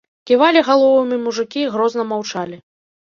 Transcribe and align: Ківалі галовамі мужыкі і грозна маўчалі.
Ківалі 0.29 0.63
галовамі 0.69 1.19
мужыкі 1.25 1.59
і 1.67 1.67
грозна 1.77 2.07
маўчалі. 2.15 2.57